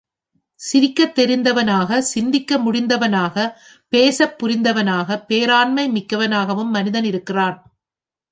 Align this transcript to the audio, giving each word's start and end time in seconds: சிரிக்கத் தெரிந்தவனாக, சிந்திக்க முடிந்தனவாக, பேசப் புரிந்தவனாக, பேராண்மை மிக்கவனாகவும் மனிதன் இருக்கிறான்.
சிரிக்கத் 0.59 1.19
தெரிந்தவனாக, 1.19 1.99
சிந்திக்க 1.99 2.57
முடிந்தனவாக, 2.57 3.35
பேசப் 3.93 4.35
புரிந்தவனாக, 4.39 5.25
பேராண்மை 5.29 5.85
மிக்கவனாகவும் 5.89 6.69
மனிதன் 6.69 7.03
இருக்கிறான். 7.03 7.57